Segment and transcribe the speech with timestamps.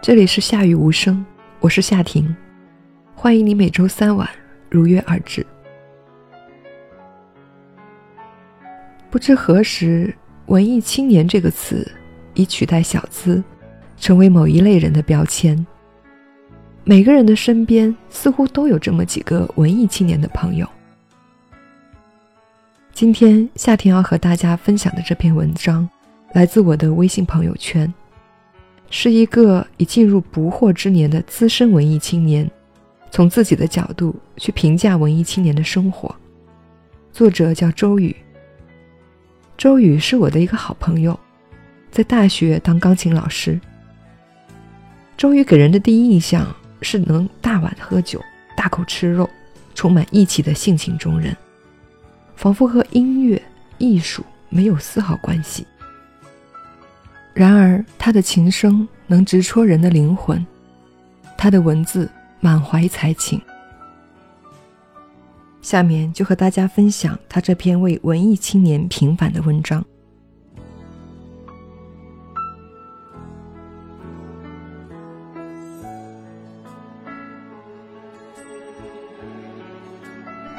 [0.00, 1.26] 这里是夏雨无声，
[1.58, 2.34] 我是夏婷，
[3.16, 4.28] 欢迎你每周三晚
[4.70, 5.44] 如约而至。
[9.10, 10.14] 不知何时
[10.46, 11.90] ，“文艺青年”这个词
[12.34, 13.42] 已取代“小资”，
[13.98, 15.66] 成为某一类人的标签。
[16.84, 20.66] 每个人的身边似乎都有这么几个文艺青年的朋友。
[22.92, 25.88] 今天夏天要和大家分享的这篇文章，
[26.34, 27.92] 来自我的微信朋友圈。
[28.90, 32.50] 是一个已进入不惑之年的资深文艺青年，
[33.10, 36.14] 从自己的角度去评价文艺青年的生活。
[37.12, 38.14] 作者叫周宇。
[39.56, 41.18] 周宇是我的一个好朋友，
[41.90, 43.60] 在大学当钢琴老师。
[45.16, 46.46] 周宇给人的第一印象
[46.80, 48.22] 是能大碗喝酒、
[48.56, 49.28] 大口吃肉，
[49.74, 51.36] 充满义气的性情中人，
[52.36, 53.42] 仿佛和音乐、
[53.78, 55.66] 艺术没有丝毫关系。
[57.38, 60.44] 然而，他的琴声能直戳人的灵魂，
[61.36, 63.40] 他的文字满怀才情。
[65.62, 69.84] 下面就和大家分享他这篇为文艺青年平反的文章。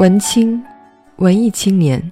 [0.00, 0.64] 文青，
[1.16, 2.10] 文艺青年，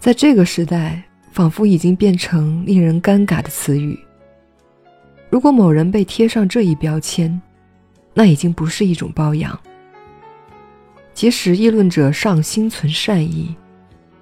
[0.00, 1.03] 在这个时代。
[1.34, 3.98] 仿佛已经变成令人尴尬的词语。
[5.28, 7.42] 如果某人被贴上这一标签，
[8.14, 9.58] 那已经不是一种包养。
[11.12, 13.52] 即使议论者尚心存善意，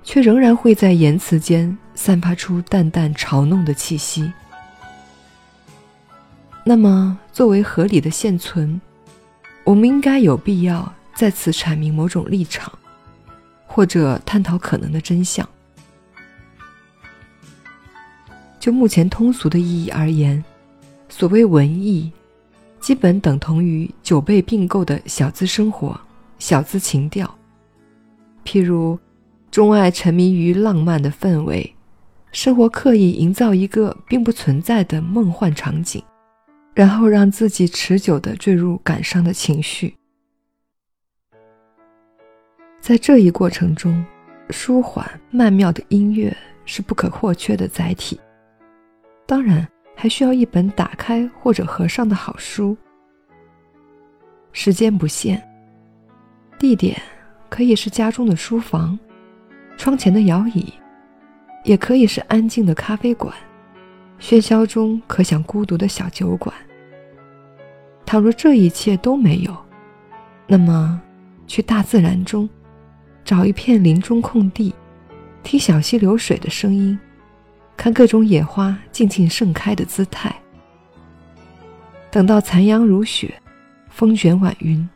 [0.03, 4.33] 却仍然会在言辞间散发出淡淡嘲弄的气息。
[6.65, 8.81] 那么，作为合理的现存，
[9.65, 12.73] 我们应该有必要在此阐明某种立场，
[13.67, 15.47] 或者探讨可能的真相。
[18.63, 20.41] 就目前通俗的意义而言，
[21.09, 22.13] 所谓文艺，
[22.79, 26.01] 基本等同于久被并购的小资生活、
[26.39, 27.29] 小资情调。
[28.45, 28.97] 譬如，
[29.51, 31.75] 钟爱沉迷于浪漫的氛围，
[32.31, 36.01] 生活刻意营造一个并不存在的梦幻场景，
[36.73, 39.93] 然后让自己持久地坠入感伤的情绪。
[42.81, 44.07] 在这一过程中，
[44.51, 46.33] 舒缓曼妙的音乐
[46.65, 48.21] 是不可或缺的载体。
[49.27, 49.67] 当然，
[49.97, 52.77] 还需要一本打开或者合上的好书。
[54.53, 55.43] 时间不限，
[56.59, 57.01] 地点
[57.49, 58.99] 可以是家中的书房，
[59.79, 60.73] 窗前的摇椅，
[61.65, 63.35] 也可以是安静的咖啡馆，
[64.21, 66.55] 喧嚣中可想孤独的小酒馆。
[68.05, 69.57] 倘若这一切都没有，
[70.47, 71.01] 那么
[71.47, 72.47] 去大自然中，
[73.25, 74.75] 找一片林中空地，
[75.43, 76.99] 听小溪流水的声音。
[77.83, 80.33] 看各种野花静静盛开的姿态，
[82.13, 83.35] 等到残阳如雪，
[83.89, 84.89] 风卷晚云，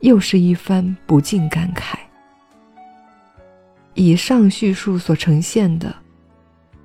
[0.00, 1.96] 又是一番不尽感慨。
[3.94, 5.96] 以上叙述所呈现的，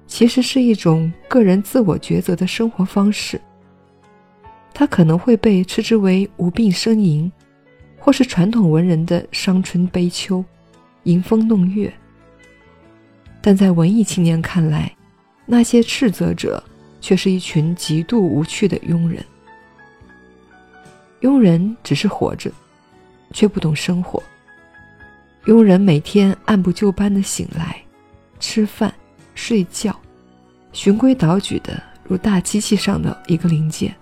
[0.07, 3.38] 其实是一种个人自我抉择的生活方式。
[4.73, 7.29] 它可能会被称之为无病呻吟，
[8.00, 10.41] 或是传统文人的伤春悲秋、
[11.03, 11.94] 吟风弄月。
[13.41, 14.89] 但在文艺青年看来，
[15.46, 16.63] 那些斥责者，
[17.00, 19.24] 却是一群极度无趣的庸人。
[21.22, 22.52] 庸人只是活着，
[23.31, 24.22] 却不懂生活。
[25.46, 27.81] 庸人每天按部就班的醒来、
[28.40, 28.94] 吃饭、
[29.35, 30.00] 睡觉，
[30.72, 33.94] 循规蹈矩的如大机器上的一个零件。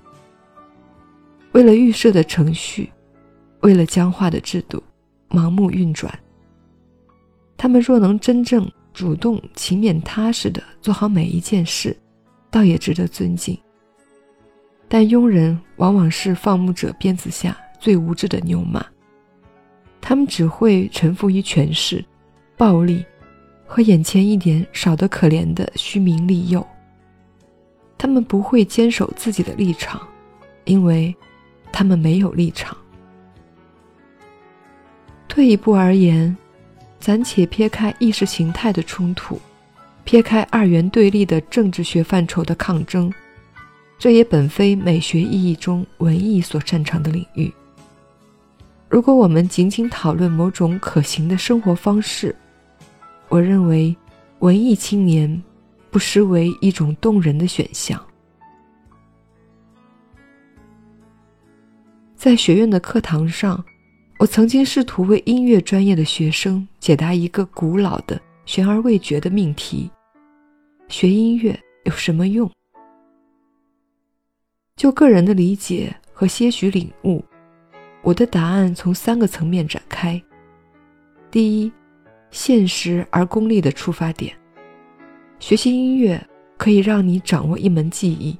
[1.53, 2.91] 为了预设的程序，
[3.61, 4.83] 为了僵化的制度，
[5.29, 6.13] 盲目运转。
[7.57, 8.69] 他们若能真正……
[8.99, 11.95] 主动、勤勉、踏实的做好每一件事，
[12.51, 13.57] 倒也值得尊敬。
[14.89, 18.85] 但庸人往往是放牧者鞭子下最无知的牛马，
[20.01, 22.03] 他们只会臣服于权势、
[22.57, 23.05] 暴力
[23.65, 26.67] 和眼前一点少得可怜的虚名利诱。
[27.97, 30.05] 他们不会坚守自己的立场，
[30.65, 31.15] 因为
[31.71, 32.75] 他们没有立场。
[35.29, 36.35] 退一步而言。
[36.99, 39.39] 暂且撇开意识形态的冲突，
[40.03, 43.11] 撇开二元对立的政治学范畴的抗争，
[43.97, 47.51] 这也本非美学意义中文艺所擅长的领域。
[48.89, 52.35] 如果我们仅仅讨论某种可行的生活方式，
[53.29, 53.95] 我认为
[54.39, 55.41] 文艺青年
[55.89, 57.99] 不失为一种动人的选项。
[62.15, 63.63] 在学院的课堂上。
[64.19, 69.91] 我曾经试图为音乐专业的学生解答一个古老的、悬而未决的命题：
[70.87, 72.49] 学音乐有什么用？
[74.75, 77.23] 就个人的理解和些许领悟，
[78.01, 80.19] 我的答案从三个层面展开。
[81.29, 81.71] 第一，
[82.31, 84.35] 现实而功利的出发点。
[85.37, 86.19] 学习音乐
[86.57, 88.35] 可以让你掌握一门技艺，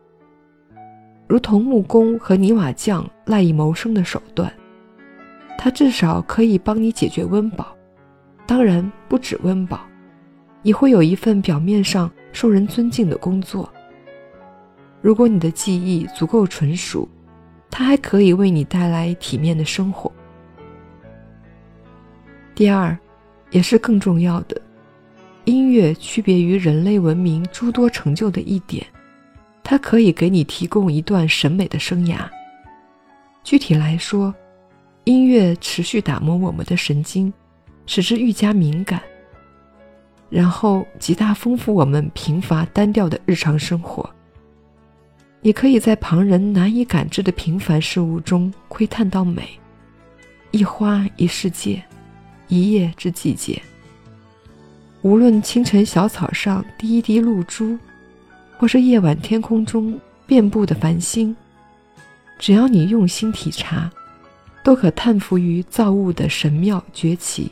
[1.28, 4.52] 如同木工和泥瓦匠赖以谋生的手段。
[5.56, 7.76] 它至少可以帮你解决温饱，
[8.50, 9.82] 当然不止温饱，
[10.64, 13.72] 你会有一份表面上受人尊敬的工作。
[15.02, 17.08] 如果你的技艺足够纯熟，
[17.70, 20.12] 它还可以为你带来体面的生活。
[22.56, 22.98] 第二，
[23.52, 24.60] 也是更重要的。
[25.46, 28.84] 音乐区别于人类文明诸多成就的一点，
[29.64, 32.28] 它可以给你提供一段审美的生涯。
[33.44, 34.34] 具体来说，
[35.04, 37.32] 音乐持续打磨我们的神经，
[37.90, 39.02] 使之愈加敏感，
[40.30, 44.08] 然后极大丰富我们贫乏单调的日常生活。
[45.42, 49.60] 你可以在旁人难以感知的平凡事物中窥探到美，
[50.52, 51.82] 一花一世界，
[52.48, 53.60] 一叶之季节。
[55.02, 57.76] 无论清晨小草上滴一滴露珠，
[58.60, 61.36] 或是夜晚天空中遍布的繁星，
[62.38, 63.90] 只要你用心体察，
[64.64, 67.52] 都可叹服于造物的神妙绝奇。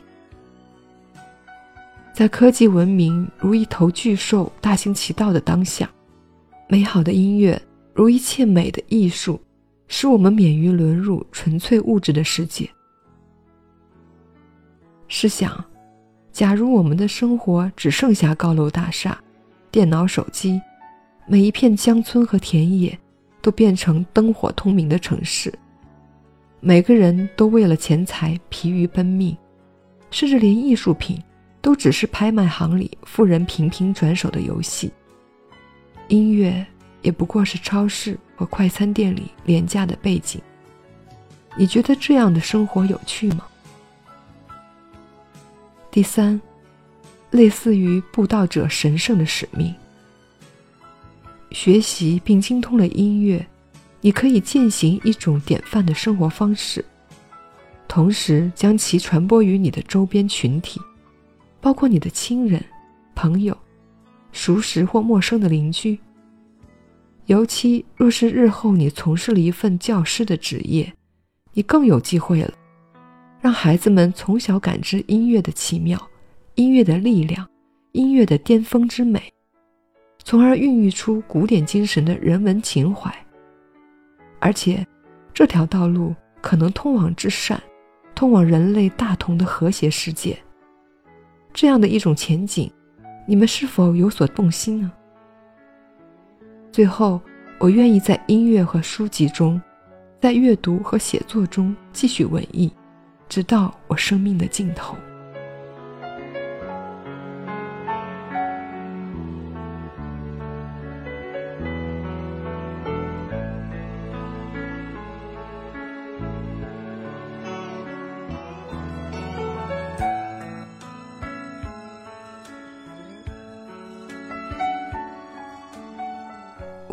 [2.18, 5.88] 在科技文明如一头巨兽大行其道的当下，
[6.66, 7.62] 美好的音乐
[7.94, 9.40] 如一切美的艺术，
[9.86, 12.68] 使我们免于沦入纯粹物质的世界。
[15.06, 15.64] 试想。
[16.32, 19.16] 假如我们的生活只剩下高楼大厦、
[19.70, 20.60] 电脑、手机，
[21.28, 22.98] 每一片乡村和田野
[23.40, 25.56] 都变成灯火通明的城市，
[26.58, 29.36] 每个人都为了钱财疲于奔命，
[30.10, 31.16] 甚至连艺术品
[31.68, 34.90] 都只是拍卖行里富人频频转手的游戏，
[36.08, 36.66] 音乐
[37.02, 40.40] 也不过是超市和快餐店里廉价的背景。
[41.58, 43.46] 你觉得这样的生活有趣吗？
[45.90, 46.40] 第三，
[47.32, 49.74] 类似于布道者神圣的使命。
[51.50, 53.46] 学习并精通了音乐，
[54.00, 56.82] 你可以践行一种典范的生活方式，
[57.86, 60.80] 同时将其传播于你的周边群体，
[61.60, 62.62] 包括你的亲人、
[63.14, 63.56] 朋友、
[64.32, 65.98] 熟识或陌生的邻居。
[67.26, 70.90] 尤其若是日后你从事了一份教师的职业，
[71.52, 72.52] 你更有机会了。
[73.40, 76.00] 让孩子们从小感知音乐的奇妙、
[76.54, 77.46] 音乐的力量、
[77.92, 79.22] 音乐的巅峰之美，
[80.24, 83.14] 从而孕育出古典精神的人文情怀。
[84.40, 84.86] 而且，
[85.32, 87.62] 这条道路可能通往至善，
[88.14, 90.36] 通往人类大同的和谐世界。
[91.60, 92.70] 这样的一种前景，
[93.26, 94.92] 你们是否有所动心呢？
[96.70, 97.20] 最后，
[97.58, 99.60] 我愿意在音乐和书籍中，
[100.20, 102.72] 在阅读和写作中继续文艺。
[103.28, 104.94] 直到我生命的尽头。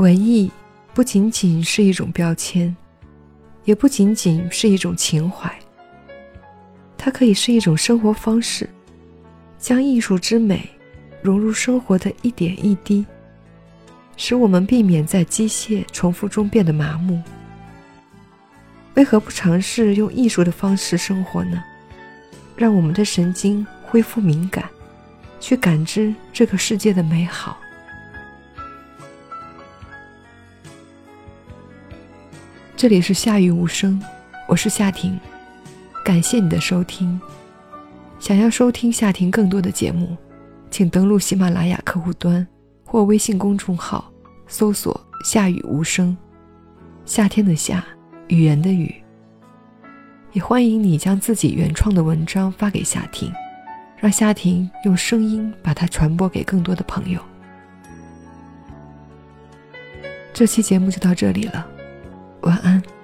[0.05, 0.51] 文艺
[0.93, 2.75] 不仅仅是一种标签，
[3.63, 5.51] 也不仅仅是一种情怀。
[6.95, 8.69] 它可以是一种生活方式，
[9.57, 10.69] 将艺术之美
[11.23, 13.03] 融入生活的一点一滴，
[14.15, 17.19] 使我们避免在机械重复中变得麻木。
[18.93, 21.63] 为何不尝试用艺术的方式生活呢？
[22.55, 24.69] 让我们的神经恢复敏感，
[25.39, 27.57] 去感知这个世界的美好。
[32.85, 33.99] 这里是夏雨无声，
[34.47, 35.19] 我是夏婷。
[36.03, 37.19] 感谢你的收听。
[38.19, 40.15] 想要收听夏婷更多的节目，
[40.69, 42.45] 请登录喜马拉雅客户端
[42.85, 44.05] 或微信公众号，
[44.45, 46.15] 搜索“夏雨无声”，
[47.07, 47.83] 夏天的夏，
[48.27, 48.93] 语言的语。
[50.33, 53.33] 也欢迎你将自己原创的文章发给夏婷，
[53.97, 57.19] 让夏婷用声音把它传播给更多的朋友。
[60.31, 61.65] 这期节目就到这里了，
[62.45, 62.94] 晚安。